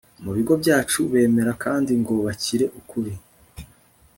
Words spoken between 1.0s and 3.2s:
bemera kandi ngo bakire ukuri